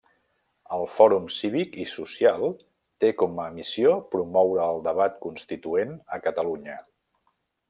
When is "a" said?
3.43-3.47, 6.19-6.21